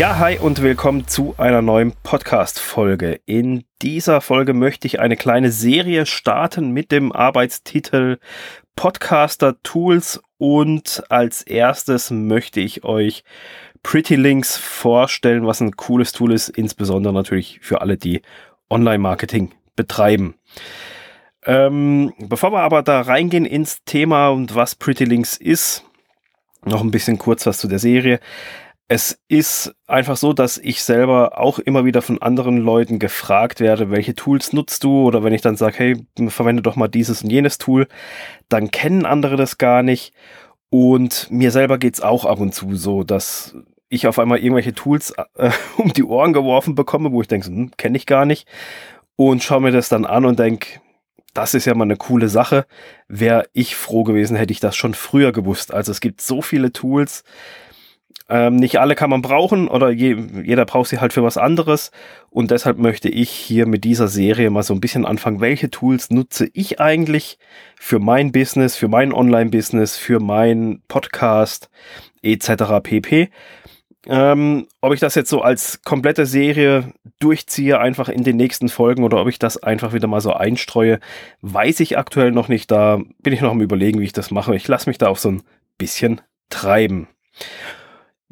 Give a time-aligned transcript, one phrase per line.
[0.00, 3.20] Ja, hi und willkommen zu einer neuen Podcast-Folge.
[3.26, 8.16] In dieser Folge möchte ich eine kleine Serie starten mit dem Arbeitstitel
[8.76, 13.24] Podcaster Tools und als erstes möchte ich euch
[13.82, 18.22] Pretty Links vorstellen, was ein cooles Tool ist, insbesondere natürlich für alle, die
[18.70, 20.34] Online-Marketing betreiben.
[21.44, 25.84] Ähm, bevor wir aber da reingehen ins Thema und was Pretty Links ist,
[26.64, 28.18] noch ein bisschen kurz was zu der Serie.
[28.92, 33.92] Es ist einfach so, dass ich selber auch immer wieder von anderen Leuten gefragt werde,
[33.92, 35.04] welche Tools nutzt du?
[35.04, 37.86] Oder wenn ich dann sage, hey, verwende doch mal dieses und jenes Tool,
[38.48, 40.12] dann kennen andere das gar nicht.
[40.70, 43.54] Und mir selber geht's auch ab und zu so, dass
[43.90, 47.70] ich auf einmal irgendwelche Tools äh, um die Ohren geworfen bekomme, wo ich denke, hm,
[47.76, 48.48] kenne ich gar nicht.
[49.14, 50.80] Und schaue mir das dann an und denke,
[51.32, 52.66] das ist ja mal eine coole Sache.
[53.06, 55.72] Wäre ich froh gewesen, hätte ich das schon früher gewusst.
[55.72, 57.22] Also es gibt so viele Tools,
[58.30, 61.90] ähm, nicht alle kann man brauchen oder je, jeder braucht sie halt für was anderes.
[62.30, 66.10] Und deshalb möchte ich hier mit dieser Serie mal so ein bisschen anfangen, welche Tools
[66.10, 67.38] nutze ich eigentlich
[67.76, 71.70] für mein Business, für mein Online-Business, für mein Podcast
[72.22, 72.80] etc.
[72.82, 73.30] pp.
[74.06, 79.02] Ähm, ob ich das jetzt so als komplette Serie durchziehe, einfach in den nächsten Folgen
[79.02, 81.00] oder ob ich das einfach wieder mal so einstreue,
[81.42, 82.70] weiß ich aktuell noch nicht.
[82.70, 84.54] Da bin ich noch am Überlegen, wie ich das mache.
[84.54, 85.42] Ich lasse mich da auch so ein
[85.78, 87.08] bisschen treiben.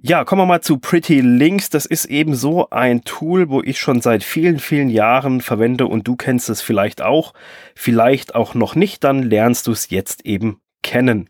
[0.01, 1.71] Ja, kommen wir mal zu Pretty Links.
[1.71, 6.07] Das ist eben so ein Tool, wo ich schon seit vielen, vielen Jahren verwende und
[6.07, 7.35] du kennst es vielleicht auch,
[7.75, 11.29] vielleicht auch noch nicht, dann lernst du es jetzt eben kennen.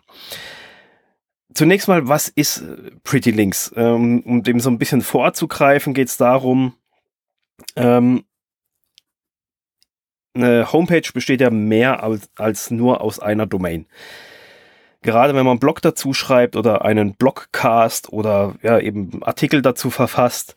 [1.54, 3.72] Zunächst mal, was ist äh, Pretty Links?
[3.74, 6.74] Ähm, um dem so ein bisschen vorzugreifen, geht es darum,
[7.74, 8.24] ähm,
[10.34, 13.86] eine Homepage besteht ja mehr als, als nur aus einer Domain
[15.02, 19.90] gerade wenn man einen Blog dazu schreibt oder einen Blogcast oder ja eben Artikel dazu
[19.90, 20.54] verfasst,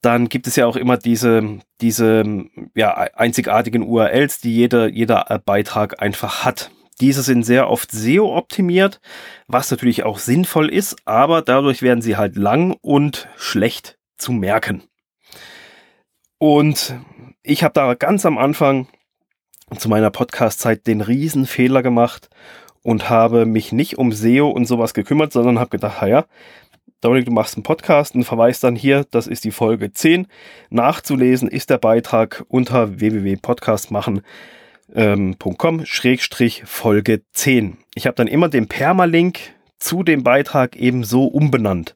[0.00, 2.24] dann gibt es ja auch immer diese, diese
[2.74, 6.70] ja, einzigartigen URLs, die jeder, jeder Beitrag einfach hat.
[7.00, 9.00] Diese sind sehr oft SEO optimiert,
[9.46, 14.82] was natürlich auch sinnvoll ist, aber dadurch werden sie halt lang und schlecht zu merken.
[16.38, 16.94] Und
[17.42, 18.88] ich habe da ganz am Anfang
[19.76, 22.30] zu meiner Podcast-Zeit den Riesenfehler gemacht
[22.88, 26.24] und habe mich nicht um SEO und sowas gekümmert, sondern habe gedacht, ja,
[27.02, 30.26] Dominik, du machst einen Podcast und verweist dann hier, das ist die Folge 10.
[30.70, 37.76] Nachzulesen ist der Beitrag unter www.podcastmachen.com Schrägstrich Folge 10.
[37.94, 39.38] Ich habe dann immer den Permalink
[39.78, 41.94] zu dem Beitrag eben so umbenannt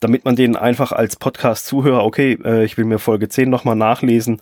[0.00, 4.40] damit man den einfach als Podcast-Zuhörer, okay, äh, ich will mir Folge 10 nochmal nachlesen,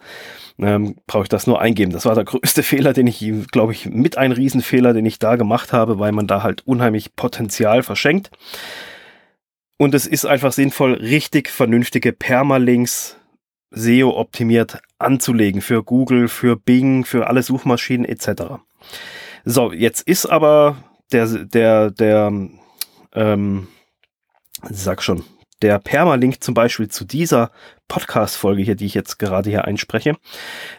[0.59, 1.93] ähm, brauche ich das nur eingeben.
[1.93, 5.37] Das war der größte Fehler, den ich, glaube ich, mit ein Riesenfehler, den ich da
[5.37, 8.31] gemacht habe, weil man da halt unheimlich Potenzial verschenkt.
[9.79, 13.17] Und es ist einfach sinnvoll, richtig vernünftige Permalinks
[13.71, 18.55] SEO optimiert anzulegen für Google, für Bing, für alle Suchmaschinen etc.
[19.45, 20.77] So, jetzt ist aber
[21.13, 22.33] der, der, der,
[23.13, 23.69] ähm,
[24.71, 25.25] sag schon,
[25.63, 27.51] der Permalink zum Beispiel zu dieser
[27.89, 30.17] Podcast-Folge hier, die ich jetzt gerade hier einspreche,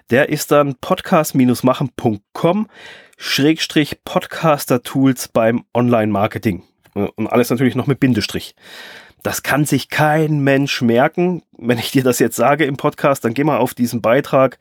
[0.09, 2.67] der ist dann podcast-machen.com
[3.17, 6.63] Schrägstrich Podcaster-Tools beim Online-Marketing.
[6.93, 8.55] Und alles natürlich noch mit Bindestrich.
[9.23, 11.43] Das kann sich kein Mensch merken.
[11.57, 14.59] Wenn ich dir das jetzt sage im Podcast, dann geh mal auf diesen Beitrag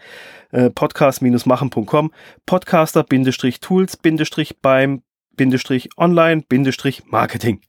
[0.50, 2.10] äh, podcast-machen.com
[2.47, 3.98] Podcaster-Tools
[4.62, 5.03] beim
[5.98, 7.60] Online-Marketing.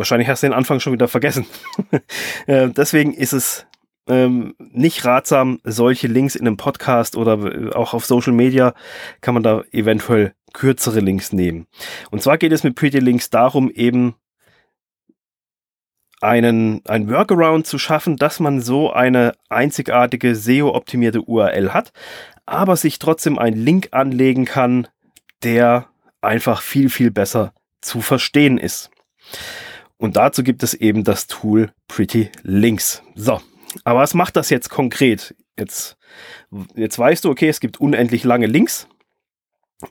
[0.00, 1.44] Wahrscheinlich hast du den Anfang schon wieder vergessen.
[2.46, 3.66] Äh, deswegen ist es
[4.08, 8.72] ähm, nicht ratsam, solche Links in einem Podcast oder äh, auch auf Social Media
[9.20, 11.66] kann man da eventuell kürzere Links nehmen.
[12.10, 14.14] Und zwar geht es mit Pretty Links darum, eben
[16.22, 21.92] einen, ein Workaround zu schaffen, dass man so eine einzigartige SEO-optimierte URL hat,
[22.46, 24.88] aber sich trotzdem einen Link anlegen kann,
[25.42, 25.88] der
[26.22, 27.52] einfach viel, viel besser
[27.82, 28.90] zu verstehen ist.
[30.00, 33.02] Und dazu gibt es eben das Tool Pretty Links.
[33.14, 33.40] So,
[33.84, 35.34] aber was macht das jetzt konkret?
[35.58, 35.98] Jetzt,
[36.74, 38.88] jetzt weißt du, okay, es gibt unendlich lange Links.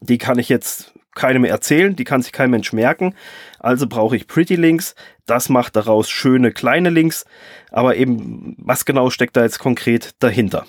[0.02, 3.14] Die kann ich jetzt keinem erzählen, die kann sich kein Mensch merken.
[3.60, 4.96] Also brauche ich Pretty Links.
[5.28, 7.26] Das macht daraus schöne kleine Links.
[7.70, 10.66] Aber eben, was genau steckt da jetzt konkret dahinter?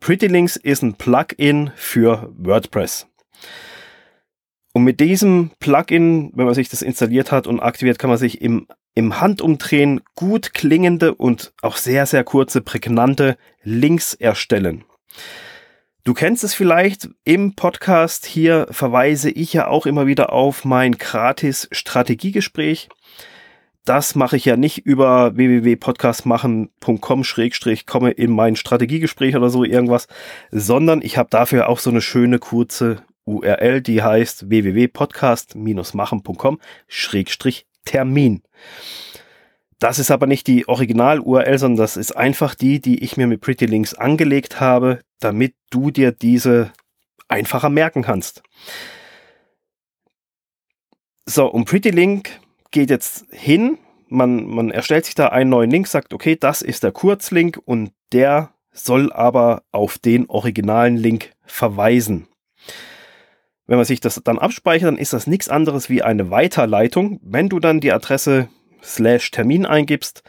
[0.00, 3.06] Pretty Links ist ein Plugin für WordPress.
[4.72, 8.40] Und mit diesem Plugin, wenn man sich das installiert hat und aktiviert, kann man sich
[8.40, 14.84] im, im Handumdrehen gut klingende und auch sehr, sehr kurze, prägnante Links erstellen.
[16.04, 20.92] Du kennst es vielleicht, im Podcast hier verweise ich ja auch immer wieder auf mein
[20.92, 22.88] gratis Strategiegespräch.
[23.84, 30.06] das mache ich ja nicht über www.podcastmachen.com schrägstrich komme in mein Strategiegespräch oder so irgendwas,
[30.50, 38.42] sondern ich habe dafür auch so eine schöne kurze URL, die heißt www.podcast-machen.com schrägstrich Termin.
[39.78, 43.40] Das ist aber nicht die Original-URL, sondern das ist einfach die, die ich mir mit
[43.40, 46.72] Pretty Links angelegt habe, damit du dir diese
[47.28, 48.42] einfacher merken kannst.
[51.24, 52.40] So, und Pretty Link
[52.70, 53.78] geht jetzt hin,
[54.08, 57.92] man, man erstellt sich da einen neuen Link, sagt, okay, das ist der Kurzlink und
[58.12, 62.28] der soll aber auf den originalen Link verweisen.
[63.70, 67.20] Wenn man sich das dann abspeichert, dann ist das nichts anderes wie eine Weiterleitung.
[67.22, 68.48] Wenn du dann die Adresse
[68.82, 70.24] slash Termin eingibst,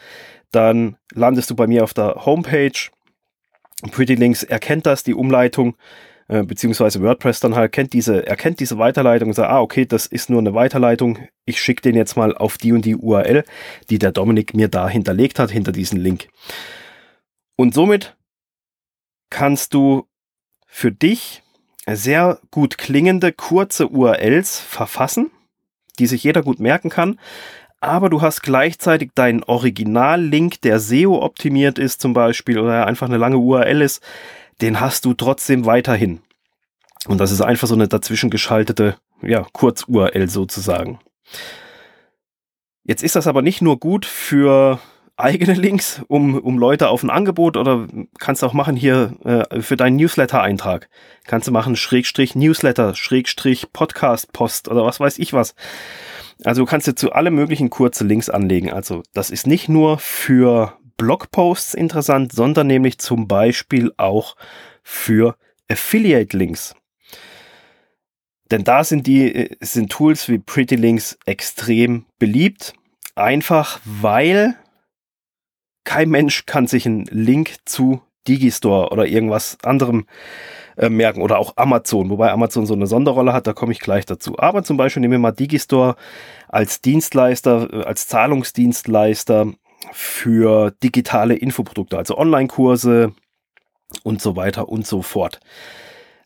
[0.51, 2.91] dann landest du bei mir auf der Homepage.
[3.89, 5.75] Pretty Links erkennt das, die Umleitung,
[6.27, 10.05] äh, beziehungsweise WordPress dann halt kennt diese, erkennt diese Weiterleitung und sagt, ah, okay, das
[10.05, 11.17] ist nur eine Weiterleitung.
[11.45, 13.43] Ich schicke den jetzt mal auf die und die URL,
[13.89, 16.27] die der Dominik mir da hinterlegt hat, hinter diesen Link.
[17.55, 18.15] Und somit
[19.31, 20.07] kannst du
[20.67, 21.41] für dich
[21.87, 25.31] sehr gut klingende, kurze URLs verfassen,
[25.99, 27.19] die sich jeder gut merken kann.
[27.79, 33.17] Aber du hast gleichzeitig deinen Original-Link, der SEO optimiert ist zum Beispiel oder einfach eine
[33.17, 34.03] lange URL ist,
[34.61, 36.21] den hast du trotzdem weiterhin.
[37.07, 40.99] Und das ist einfach so eine dazwischen geschaltete, ja, Kurz-URL sozusagen.
[42.83, 44.79] Jetzt ist das aber nicht nur gut für
[45.21, 47.87] eigene Links, um, um Leute auf ein Angebot oder
[48.19, 50.89] kannst du auch machen hier äh, für deinen Newsletter-Eintrag.
[51.25, 55.55] Kannst du machen Schrägstrich Newsletter, Schrägstrich Podcast, Post oder was weiß ich was.
[56.43, 58.71] Also du kannst dir zu alle möglichen kurze Links anlegen.
[58.71, 64.35] Also das ist nicht nur für Blogposts interessant, sondern nämlich zum Beispiel auch
[64.83, 65.35] für
[65.69, 66.75] Affiliate-Links.
[68.51, 72.73] Denn da sind die äh, sind Tools wie Pretty Links extrem beliebt.
[73.15, 74.55] Einfach weil
[75.83, 80.05] kein Mensch kann sich einen Link zu Digistore oder irgendwas anderem
[80.77, 84.05] äh, merken oder auch Amazon, wobei Amazon so eine Sonderrolle hat, da komme ich gleich
[84.05, 84.37] dazu.
[84.37, 85.95] Aber zum Beispiel nehmen wir mal Digistore
[86.47, 89.47] als Dienstleister, äh, als Zahlungsdienstleister
[89.91, 93.13] für digitale Infoprodukte, also Online-Kurse
[94.03, 95.39] und so weiter und so fort.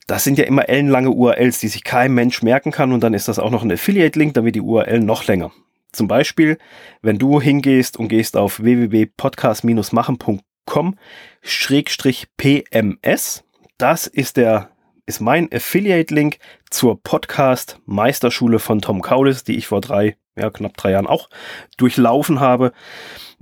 [0.07, 3.27] Das sind ja immer ellenlange URLs, die sich kein Mensch merken kann und dann ist
[3.27, 5.51] das auch noch ein Affiliate-Link, dann wird die URL noch länger.
[5.95, 6.59] Zum Beispiel,
[7.01, 10.95] wenn du hingehst und gehst auf www.podcast-machen.com
[11.42, 13.44] schrägstrich PMS,
[13.77, 14.69] das ist der
[15.07, 16.39] ist mein Affiliate-Link
[16.71, 21.30] zur Podcast-Meisterschule von Tom Kaulis, die ich vor drei, ja, knapp drei Jahren auch
[21.77, 22.71] durchlaufen habe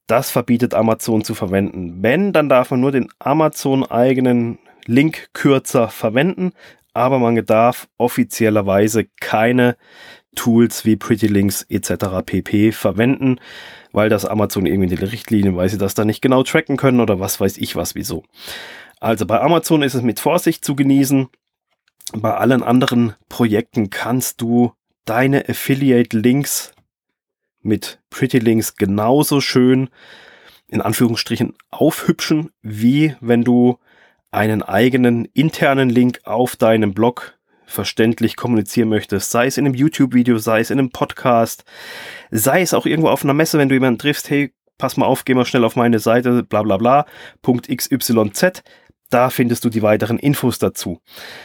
[0.06, 2.00] Das verbietet Amazon zu verwenden.
[2.00, 6.52] Wenn, dann darf man nur den Amazon eigenen Linkkürzer verwenden
[6.92, 9.76] aber man darf offiziellerweise keine
[10.36, 12.22] Tools wie Pretty Links etc.
[12.24, 12.72] pp.
[12.72, 13.40] verwenden,
[13.92, 17.00] weil das Amazon irgendwie in die Richtlinien, weil sie das da nicht genau tracken können
[17.00, 18.22] oder was weiß ich was wieso.
[19.00, 21.28] Also bei Amazon ist es mit Vorsicht zu genießen.
[22.12, 24.72] Bei allen anderen Projekten kannst du
[25.04, 26.72] deine Affiliate Links
[27.62, 29.90] mit Pretty Links genauso schön
[30.68, 33.78] in Anführungsstrichen aufhübschen, wie wenn du
[34.30, 37.38] einen eigenen internen Link auf deinem Blog
[37.70, 41.64] verständlich kommunizieren möchtest, sei es in einem YouTube-Video, sei es in einem Podcast,
[42.30, 45.24] sei es auch irgendwo auf einer Messe, wenn du jemanden triffst, hey, pass mal auf,
[45.24, 47.06] geh mal schnell auf meine Seite, bla bla bla,
[47.42, 48.62] Punkt XYZ,
[49.10, 51.00] Da findest du die weiteren Infos dazu.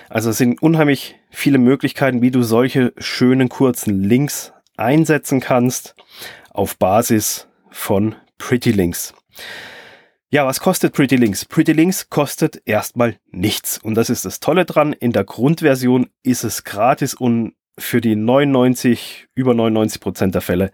[0.10, 5.96] Also es sind unheimlich viele Möglichkeiten, wie du solche schönen kurzen Links einsetzen kannst
[6.52, 9.14] auf Basis von Pretty Links.
[10.32, 11.46] Ja, was kostet Pretty Links?
[11.46, 13.78] Pretty Links kostet erstmal nichts.
[13.78, 14.94] Und das ist das Tolle dran.
[14.94, 20.72] In der Grundversion ist es gratis und für die 99, über 99 Prozent der Fälle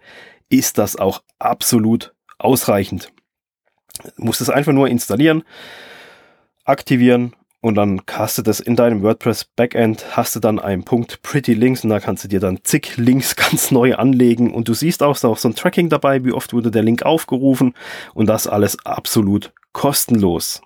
[0.48, 3.12] ist das auch absolut ausreichend.
[4.16, 5.44] Du musst es einfach nur installieren,
[6.64, 11.22] aktivieren und dann hast du das in deinem WordPress Backend, hast du dann einen Punkt
[11.22, 14.74] Pretty Links und da kannst du dir dann zig Links ganz neu anlegen und du
[14.74, 17.74] siehst auch, auch so ein Tracking dabei, wie oft wurde der Link aufgerufen
[18.14, 20.60] und das alles absolut kostenlos.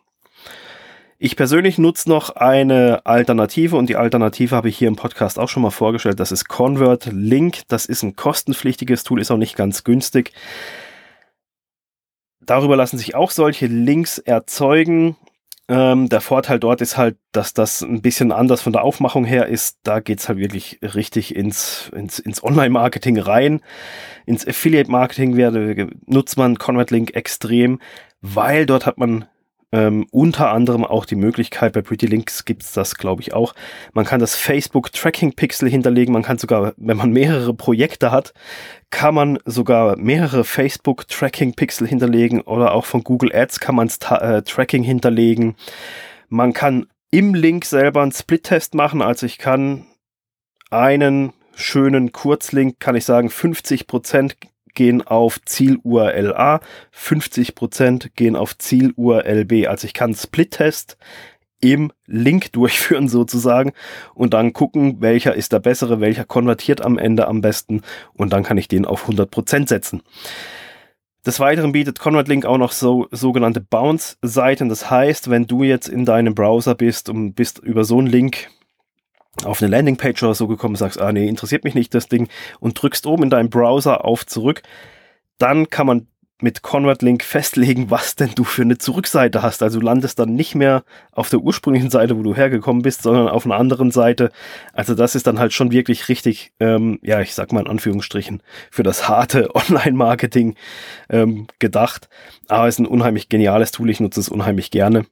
[1.19, 5.49] Ich persönlich nutze noch eine Alternative und die Alternative habe ich hier im Podcast auch
[5.49, 6.19] schon mal vorgestellt.
[6.19, 7.62] Das ist Convert Link.
[7.69, 10.33] Das ist ein kostenpflichtiges Tool, ist auch nicht ganz günstig.
[12.41, 15.17] Darüber lassen sich auch solche Links erzeugen.
[15.69, 19.47] Ähm, der Vorteil dort ist halt, dass das ein bisschen anders von der Aufmachung her
[19.47, 19.79] ist.
[19.83, 23.61] Da geht's halt wirklich richtig ins, ins, ins Online-Marketing rein.
[24.27, 25.37] Ins Affiliate-Marketing
[26.07, 26.57] nutzt man
[26.91, 27.81] Link extrem,
[28.21, 29.27] weil dort hat man
[29.73, 33.55] ähm, unter anderem auch die Möglichkeit, bei Pretty Links gibt's das, glaube ich, auch.
[33.93, 36.13] Man kann das Facebook Tracking Pixel hinterlegen.
[36.13, 38.33] Man kann sogar, wenn man mehrere Projekte hat,
[38.91, 43.89] kann man sogar mehrere Facebook Tracking Pixel hinterlegen oder auch von Google Ads kann man
[43.89, 45.57] äh, Tracking hinterlegen.
[46.29, 49.03] Man kann im Link selber einen Split-Test machen.
[49.03, 49.87] Also ich kann
[50.71, 54.37] einen schönen Kurzlink, kann ich sagen, 50 Prozent
[54.76, 56.61] gehen auf Ziel-URL A,
[56.95, 59.66] 50% gehen auf Ziel-URL B.
[59.66, 60.97] Also ich kann Split-Test
[61.61, 63.73] im Link durchführen sozusagen
[64.14, 67.83] und dann gucken, welcher ist der bessere, welcher konvertiert am Ende am besten
[68.14, 70.02] und dann kann ich den auf 100% setzen.
[71.26, 74.68] Des Weiteren bietet ConvertLink auch noch so sogenannte Bounce-Seiten.
[74.68, 78.49] Das heißt, wenn du jetzt in deinem Browser bist und bist über so einen Link
[79.45, 82.28] auf eine Landingpage oder so gekommen, sagst, ah nee, interessiert mich nicht das Ding
[82.61, 84.62] und drückst oben in deinem Browser auf zurück,
[85.38, 86.07] dann kann man
[86.40, 89.62] mit ConvertLink festlegen, was denn du für eine Zurückseite hast.
[89.62, 93.28] Also du landest dann nicht mehr auf der ursprünglichen Seite, wo du hergekommen bist, sondern
[93.28, 94.31] auf einer anderen Seite.
[94.73, 98.43] Also das ist dann halt schon wirklich richtig, ähm, ja, ich sag mal in Anführungsstrichen,
[98.71, 100.57] für das harte Online-Marketing
[101.09, 102.09] ähm, gedacht.
[102.49, 105.07] Aber es ist ein unheimlich geniales Tool, ich nutze es unheimlich gerne.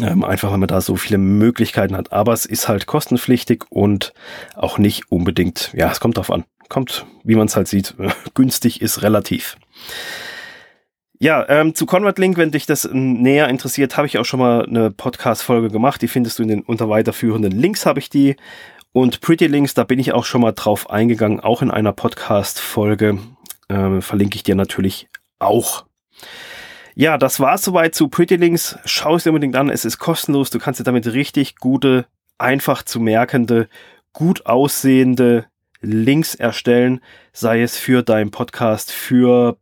[0.00, 2.12] Ähm, einfach, weil man da so viele Möglichkeiten hat.
[2.12, 4.12] Aber es ist halt kostenpflichtig und
[4.54, 6.44] auch nicht unbedingt, ja, es kommt drauf an.
[6.68, 7.94] Kommt, wie man es halt sieht,
[8.34, 9.56] günstig ist relativ.
[11.18, 14.90] Ja, ähm, zu ConvertLink, wenn dich das näher interessiert, habe ich auch schon mal eine
[14.90, 16.00] Podcast-Folge gemacht.
[16.00, 18.36] Die findest du in den unter weiterführenden Links, habe ich die.
[18.92, 23.18] Und Pretty Links, da bin ich auch schon mal drauf eingegangen, auch in einer Podcast-Folge.
[23.68, 25.84] Ähm, verlinke ich dir natürlich auch.
[26.94, 28.78] Ja, das war's soweit zu Pretty Links.
[28.84, 29.70] Schau es dir unbedingt an.
[29.70, 30.50] Es ist kostenlos.
[30.50, 32.06] Du kannst dir damit richtig gute,
[32.38, 33.68] einfach zu merkende,
[34.12, 35.46] gut aussehende
[35.80, 37.00] Links erstellen,
[37.32, 39.56] sei es für deinen Podcast, für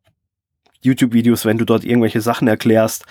[0.81, 3.05] YouTube-Videos, wenn du dort irgendwelche Sachen erklärst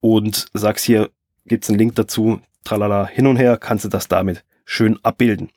[0.00, 1.10] und sagst hier
[1.46, 5.50] gibt's einen Link dazu, tralala, hin und her, kannst du das damit schön abbilden.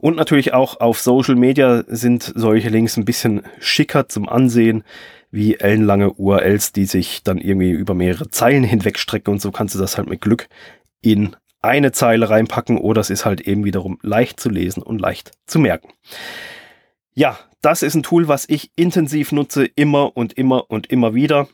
[0.00, 4.84] Und natürlich auch auf Social Media sind solche Links ein bisschen schicker zum Ansehen
[5.30, 9.78] wie ellenlange URLs, die sich dann irgendwie über mehrere Zeilen hinwegstrecken und so kannst du
[9.78, 10.48] das halt mit Glück
[11.00, 15.32] in eine Zeile reinpacken oder es ist halt eben wiederum leicht zu lesen und leicht
[15.46, 15.92] zu merken.
[17.14, 21.48] Ja, das ist ein Tool, was ich intensiv nutze, immer und immer und immer wieder.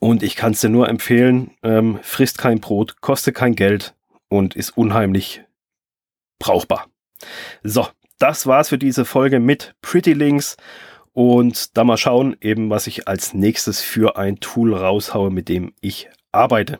[0.00, 3.94] Und ich kann es dir nur empfehlen, ähm, frisst kein Brot, kostet kein Geld
[4.28, 5.42] und ist unheimlich
[6.38, 6.86] brauchbar.
[7.62, 10.56] So, das war's für diese Folge mit Pretty Links
[11.18, 15.72] und da mal schauen, eben was ich als nächstes für ein Tool raushaue, mit dem
[15.80, 16.78] ich arbeite.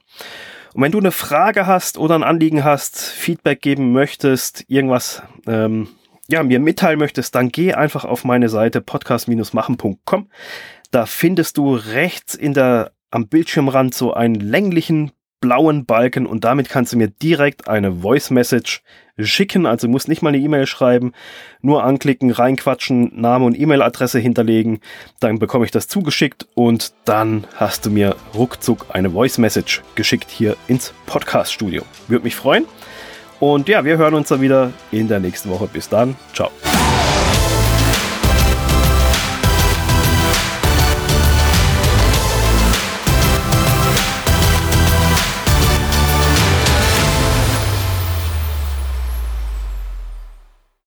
[0.75, 5.89] Und wenn du eine Frage hast oder ein Anliegen hast, Feedback geben möchtest, irgendwas ähm,
[6.29, 10.29] ja, mir mitteilen möchtest, dann geh einfach auf meine Seite podcast-machen.com.
[10.93, 16.69] Da findest du rechts in der am Bildschirmrand so einen länglichen blauen Balken und damit
[16.69, 18.83] kannst du mir direkt eine Voice Message
[19.19, 19.67] schicken.
[19.67, 21.13] Also musst nicht mal eine E-Mail schreiben,
[21.61, 24.81] nur anklicken, reinquatschen, Name und E-Mail-Adresse hinterlegen.
[25.21, 30.31] Dann bekomme ich das zugeschickt und dann hast du mir ruckzuck eine Voice Message geschickt
[30.31, 31.83] hier ins Podcast-Studio.
[32.07, 32.67] Würde mich freuen.
[33.41, 35.69] Und ja, wir hören uns dann wieder in der nächsten Woche.
[35.73, 36.17] Bis dann.
[36.35, 36.51] Ciao.